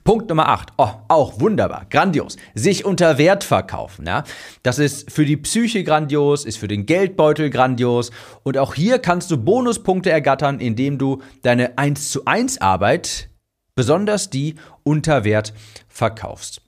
Punkt 0.03 0.27
Nummer 0.27 0.49
8. 0.49 0.73
Oh, 0.77 0.89
auch 1.07 1.39
wunderbar, 1.39 1.85
grandios. 1.89 2.35
Sich 2.55 2.83
unter 2.83 3.17
Wert 3.17 3.43
verkaufen. 3.43 4.05
Ja? 4.05 4.23
Das 4.61 4.79
ist 4.79 5.09
für 5.09 5.25
die 5.25 5.37
Psyche 5.37 5.83
grandios, 5.83 6.43
ist 6.43 6.57
für 6.57 6.67
den 6.67 6.85
Geldbeutel 6.85 7.49
grandios. 7.49 8.11
Und 8.43 8.57
auch 8.57 8.73
hier 8.73 8.99
kannst 8.99 9.31
du 9.31 9.37
Bonuspunkte 9.37 10.11
ergattern, 10.11 10.59
indem 10.59 10.97
du 10.97 11.21
deine 11.41 11.77
1 11.77 12.09
zu 12.09 12.25
1 12.25 12.59
Arbeit, 12.59 13.29
besonders 13.75 14.29
die 14.29 14.55
unter 14.83 15.23
Wert, 15.23 15.53
verkaufst. 15.87 16.61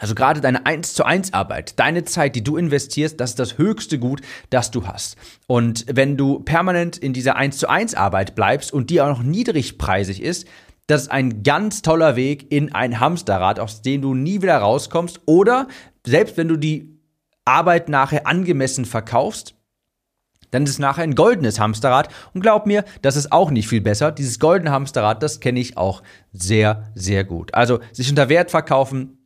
Also 0.00 0.14
gerade 0.14 0.40
deine 0.40 0.64
1 0.66 0.94
zu 0.94 1.04
1 1.04 1.32
Arbeit, 1.32 1.78
deine 1.78 2.04
Zeit, 2.04 2.36
die 2.36 2.44
du 2.44 2.56
investierst, 2.56 3.20
das 3.20 3.30
ist 3.30 3.38
das 3.38 3.58
höchste 3.58 3.98
Gut, 3.98 4.20
das 4.50 4.70
du 4.70 4.86
hast. 4.86 5.16
Und 5.46 5.86
wenn 5.88 6.16
du 6.16 6.40
permanent 6.40 6.96
in 6.96 7.12
dieser 7.12 7.36
1 7.36 7.58
zu 7.58 7.68
1 7.68 7.94
Arbeit 7.94 8.34
bleibst 8.34 8.72
und 8.72 8.90
die 8.90 9.00
auch 9.00 9.08
noch 9.08 9.22
niedrigpreisig 9.22 10.22
ist, 10.22 10.46
das 10.88 11.02
ist 11.02 11.10
ein 11.10 11.42
ganz 11.42 11.82
toller 11.82 12.16
Weg 12.16 12.50
in 12.50 12.74
ein 12.74 12.98
Hamsterrad, 12.98 13.60
aus 13.60 13.82
dem 13.82 14.02
du 14.02 14.14
nie 14.14 14.42
wieder 14.42 14.56
rauskommst. 14.56 15.20
Oder 15.26 15.68
selbst 16.04 16.36
wenn 16.38 16.48
du 16.48 16.56
die 16.56 16.98
Arbeit 17.44 17.90
nachher 17.90 18.26
angemessen 18.26 18.86
verkaufst, 18.86 19.54
dann 20.50 20.64
ist 20.64 20.70
es 20.70 20.78
nachher 20.78 21.04
ein 21.04 21.14
goldenes 21.14 21.60
Hamsterrad. 21.60 22.08
Und 22.32 22.40
glaub 22.40 22.66
mir, 22.66 22.86
das 23.02 23.16
ist 23.16 23.32
auch 23.32 23.50
nicht 23.50 23.68
viel 23.68 23.82
besser. 23.82 24.12
Dieses 24.12 24.38
goldene 24.38 24.70
Hamsterrad, 24.70 25.22
das 25.22 25.40
kenne 25.40 25.60
ich 25.60 25.76
auch 25.76 26.02
sehr, 26.32 26.90
sehr 26.94 27.22
gut. 27.24 27.52
Also 27.52 27.80
sich 27.92 28.08
unter 28.08 28.30
Wert 28.30 28.50
verkaufen, 28.50 29.18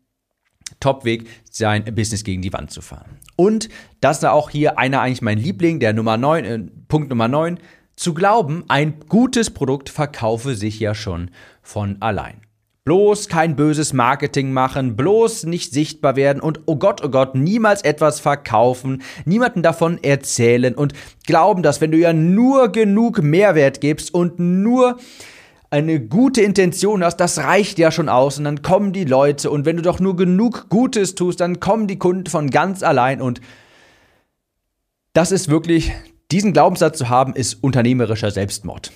Top-Weg, 0.80 1.28
sein 1.48 1.84
Business 1.94 2.24
gegen 2.24 2.42
die 2.42 2.52
Wand 2.52 2.72
zu 2.72 2.82
fahren. 2.82 3.20
Und 3.36 3.68
das 4.00 4.18
ist 4.18 4.24
auch 4.24 4.50
hier 4.50 4.80
einer 4.80 5.00
eigentlich 5.00 5.22
mein 5.22 5.38
Liebling, 5.38 5.78
der 5.78 5.92
Nummer 5.92 6.16
9, 6.16 6.44
äh, 6.44 6.58
Punkt 6.88 7.08
Nummer 7.08 7.28
9, 7.28 7.60
zu 8.02 8.14
glauben, 8.14 8.64
ein 8.68 8.94
gutes 9.08 9.50
Produkt 9.50 9.88
verkaufe 9.88 10.54
sich 10.54 10.80
ja 10.80 10.94
schon 10.94 11.30
von 11.62 11.96
allein. 12.00 12.42
Bloß 12.84 13.28
kein 13.28 13.54
böses 13.54 13.92
Marketing 13.92 14.52
machen, 14.52 14.96
bloß 14.96 15.44
nicht 15.44 15.72
sichtbar 15.72 16.16
werden 16.16 16.42
und 16.42 16.62
oh 16.66 16.74
Gott, 16.74 17.00
oh 17.04 17.10
Gott, 17.10 17.36
niemals 17.36 17.82
etwas 17.82 18.18
verkaufen, 18.18 19.02
niemanden 19.24 19.62
davon 19.62 20.02
erzählen 20.02 20.74
und 20.74 20.92
glauben, 21.24 21.62
dass 21.62 21.80
wenn 21.80 21.92
du 21.92 21.98
ja 21.98 22.12
nur 22.12 22.72
genug 22.72 23.22
Mehrwert 23.22 23.80
gibst 23.80 24.12
und 24.12 24.40
nur 24.40 24.98
eine 25.70 26.00
gute 26.00 26.42
Intention 26.42 27.04
hast, 27.04 27.18
das 27.18 27.38
reicht 27.38 27.78
ja 27.78 27.92
schon 27.92 28.08
aus 28.08 28.36
und 28.38 28.44
dann 28.44 28.62
kommen 28.62 28.92
die 28.92 29.04
Leute 29.04 29.48
und 29.48 29.64
wenn 29.64 29.76
du 29.76 29.82
doch 29.82 30.00
nur 30.00 30.16
genug 30.16 30.68
Gutes 30.68 31.14
tust, 31.14 31.40
dann 31.40 31.60
kommen 31.60 31.86
die 31.86 32.00
Kunden 32.00 32.26
von 32.26 32.50
ganz 32.50 32.82
allein 32.82 33.22
und 33.22 33.40
das 35.12 35.30
ist 35.30 35.48
wirklich, 35.48 35.92
diesen 36.32 36.52
Glaubenssatz 36.52 36.98
zu 36.98 37.08
haben, 37.08 37.34
ist 37.34 37.62
unternehmerischer 37.62 38.30
Selbstmord. 38.30 38.90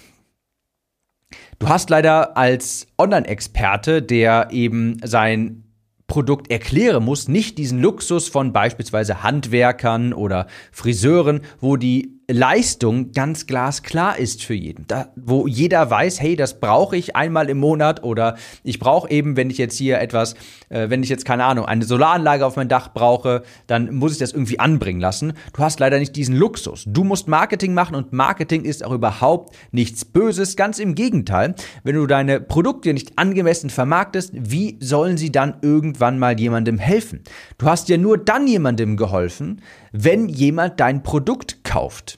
Du 1.58 1.68
hast 1.68 1.90
leider 1.90 2.36
als 2.36 2.86
Online-Experte, 2.98 4.02
der 4.02 4.48
eben 4.50 4.98
sein 5.04 5.64
Produkt 6.06 6.50
erklären 6.50 7.04
muss, 7.04 7.28
nicht 7.28 7.58
diesen 7.58 7.80
Luxus 7.80 8.28
von 8.28 8.52
beispielsweise 8.52 9.22
Handwerkern 9.22 10.12
oder 10.12 10.46
Friseuren, 10.70 11.40
wo 11.60 11.76
die 11.76 12.15
Leistung 12.28 13.12
ganz 13.12 13.46
glasklar 13.46 14.18
ist 14.18 14.42
für 14.42 14.54
jeden. 14.54 14.84
Da, 14.88 15.12
wo 15.14 15.46
jeder 15.46 15.88
weiß, 15.88 16.20
hey, 16.20 16.34
das 16.34 16.58
brauche 16.58 16.96
ich 16.96 17.14
einmal 17.14 17.48
im 17.48 17.58
Monat 17.58 18.02
oder 18.02 18.36
ich 18.64 18.80
brauche 18.80 19.08
eben, 19.10 19.36
wenn 19.36 19.48
ich 19.48 19.58
jetzt 19.58 19.78
hier 19.78 20.00
etwas, 20.00 20.34
äh, 20.68 20.90
wenn 20.90 21.04
ich 21.04 21.08
jetzt 21.08 21.24
keine 21.24 21.44
Ahnung, 21.44 21.66
eine 21.66 21.84
Solaranlage 21.84 22.44
auf 22.44 22.56
mein 22.56 22.68
Dach 22.68 22.92
brauche, 22.92 23.42
dann 23.68 23.94
muss 23.94 24.10
ich 24.10 24.18
das 24.18 24.32
irgendwie 24.32 24.58
anbringen 24.58 25.00
lassen. 25.00 25.34
Du 25.52 25.62
hast 25.62 25.78
leider 25.78 26.00
nicht 26.00 26.16
diesen 26.16 26.34
Luxus. 26.34 26.82
Du 26.88 27.04
musst 27.04 27.28
Marketing 27.28 27.74
machen 27.74 27.94
und 27.94 28.12
Marketing 28.12 28.64
ist 28.64 28.84
auch 28.84 28.92
überhaupt 28.92 29.54
nichts 29.70 30.04
Böses. 30.04 30.56
Ganz 30.56 30.80
im 30.80 30.96
Gegenteil. 30.96 31.54
Wenn 31.84 31.94
du 31.94 32.08
deine 32.08 32.40
Produkte 32.40 32.92
nicht 32.92 33.16
angemessen 33.20 33.70
vermarktest, 33.70 34.32
wie 34.34 34.78
sollen 34.80 35.16
sie 35.16 35.30
dann 35.30 35.58
irgendwann 35.62 36.18
mal 36.18 36.38
jemandem 36.40 36.78
helfen? 36.78 37.22
Du 37.58 37.66
hast 37.66 37.88
ja 37.88 37.98
nur 37.98 38.18
dann 38.18 38.48
jemandem 38.48 38.96
geholfen, 38.96 39.62
wenn 39.92 40.28
jemand 40.28 40.80
dein 40.80 41.04
Produkt 41.04 41.62
kauft. 41.62 42.15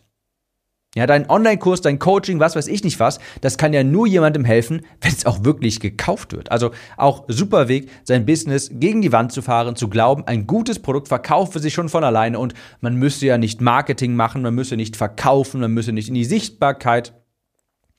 Ja, 0.97 1.07
dein 1.07 1.29
Online-Kurs, 1.29 1.83
dein 1.83 1.99
Coaching, 1.99 2.41
was 2.41 2.57
weiß 2.57 2.67
ich 2.67 2.83
nicht 2.83 2.99
was, 2.99 3.21
das 3.43 3.59
kann 3.59 3.75
ja 3.75 3.85
nur 3.85 4.07
jemandem 4.07 4.45
helfen, 4.45 4.87
wenn 5.01 5.13
es 5.13 5.27
auch 5.27 5.45
wirklich 5.45 5.81
gekauft 5.81 6.33
wird. 6.33 6.51
Also 6.51 6.71
auch 6.97 7.25
super 7.29 7.69
Weg, 7.69 7.91
sein 8.05 8.25
Business 8.25 8.71
gegen 8.73 9.03
die 9.03 9.13
Wand 9.13 9.33
zu 9.33 9.43
fahren, 9.43 9.77
zu 9.77 9.89
glauben, 9.89 10.27
ein 10.27 10.47
gutes 10.47 10.79
Produkt 10.79 11.09
verkaufe 11.09 11.59
sich 11.59 11.75
schon 11.75 11.91
von 11.91 12.05
alleine 12.05 12.39
und 12.39 12.55
man 12.81 12.97
müsse 12.97 13.27
ja 13.27 13.37
nicht 13.37 13.61
Marketing 13.61 14.17
machen, 14.17 14.41
man 14.43 14.55
müsse 14.55 14.77
nicht 14.77 14.97
verkaufen, 14.97 15.61
man 15.61 15.73
müsse 15.73 15.93
nicht 15.93 16.09
in 16.09 16.15
die 16.15 16.25
Sichtbarkeit. 16.25 17.13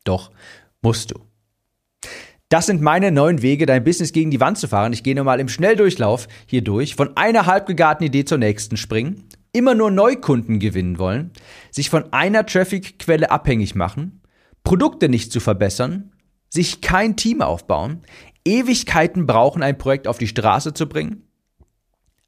Doch, 0.04 0.32
musst 0.82 1.12
du. 1.12 1.20
Das 2.50 2.66
sind 2.66 2.82
meine 2.82 3.12
neun 3.12 3.44
Wege, 3.44 3.68
dein 3.68 3.84
Business 3.84 4.12
gegen 4.12 4.32
die 4.32 4.40
Wand 4.40 4.58
zu 4.58 4.68
fahren. 4.68 4.92
Ich 4.92 5.04
gehe 5.04 5.14
nochmal 5.14 5.40
im 5.40 5.50
Schnelldurchlauf 5.50 6.28
hier 6.48 6.64
durch. 6.64 6.96
Von 6.96 7.16
einer 7.16 7.46
halbgegarten 7.46 8.08
Idee 8.08 8.26
zur 8.26 8.40
nächsten 8.40 8.76
springen 8.76 9.26
immer 9.52 9.76
nur 9.76 9.92
Neukunden 9.92 10.60
gewinnen 10.60 11.00
wollen, 11.00 11.32
sich 11.72 11.90
von 11.90 12.12
einer 12.14 12.46
Traffic-Quelle 12.46 13.32
abhängig 13.32 13.76
machen, 13.76 14.22
Produkte 14.64 15.10
nicht 15.10 15.32
zu 15.32 15.40
verbessern, 15.40 16.12
sich 16.50 16.82
kein 16.82 17.16
Team 17.16 17.42
aufbauen, 17.42 18.04
Ewigkeiten 18.46 19.26
brauchen, 19.26 19.64
ein 19.64 19.78
Projekt 19.78 20.08
auf 20.08 20.18
die 20.18 20.28
Straße 20.28 20.74
zu 20.74 20.88
bringen, 20.88 21.30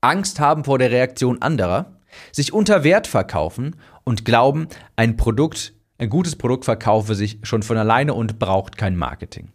Angst 0.01 0.39
haben 0.39 0.63
vor 0.63 0.79
der 0.79 0.91
Reaktion 0.91 1.41
anderer, 1.41 1.99
sich 2.31 2.53
unter 2.53 2.83
Wert 2.83 3.07
verkaufen 3.07 3.75
und 4.03 4.25
glauben, 4.25 4.67
ein 4.95 5.15
Produkt, 5.15 5.73
ein 5.99 6.09
gutes 6.09 6.35
Produkt 6.35 6.65
verkaufe 6.65 7.13
sich 7.13 7.39
schon 7.43 7.61
von 7.61 7.77
alleine 7.77 8.15
und 8.15 8.39
braucht 8.39 8.77
kein 8.77 8.95
Marketing. 8.95 9.51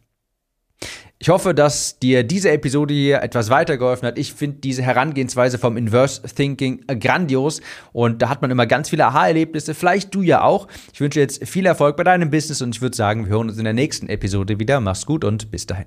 Ich 1.18 1.30
hoffe, 1.30 1.54
dass 1.54 1.98
dir 1.98 2.24
diese 2.24 2.50
Episode 2.50 2.92
hier 2.92 3.22
etwas 3.22 3.48
weitergeholfen 3.48 4.06
hat. 4.06 4.18
Ich 4.18 4.34
finde 4.34 4.58
diese 4.58 4.82
Herangehensweise 4.82 5.58
vom 5.58 5.76
Inverse 5.78 6.22
Thinking 6.22 6.84
grandios 7.00 7.62
und 7.92 8.20
da 8.20 8.28
hat 8.28 8.42
man 8.42 8.50
immer 8.50 8.66
ganz 8.66 8.90
viele 8.90 9.06
Aha-Erlebnisse. 9.06 9.74
Vielleicht 9.74 10.14
du 10.14 10.20
ja 10.20 10.42
auch. 10.42 10.68
Ich 10.92 11.00
wünsche 11.00 11.20
jetzt 11.20 11.46
viel 11.48 11.64
Erfolg 11.64 11.96
bei 11.96 12.04
deinem 12.04 12.30
Business 12.30 12.60
und 12.60 12.74
ich 12.76 12.82
würde 12.82 12.96
sagen, 12.96 13.24
wir 13.24 13.32
hören 13.32 13.48
uns 13.48 13.58
in 13.58 13.64
der 13.64 13.72
nächsten 13.72 14.08
Episode 14.08 14.58
wieder. 14.60 14.78
Mach's 14.80 15.06
gut 15.06 15.24
und 15.24 15.50
bis 15.50 15.64
dahin. 15.64 15.86